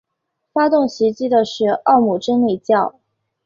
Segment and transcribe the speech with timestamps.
[0.51, 2.95] 发动袭击的是奥姆真理教。